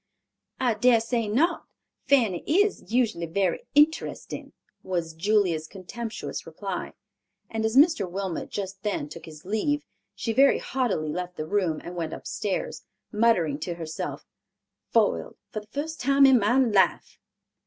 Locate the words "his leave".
9.25-9.85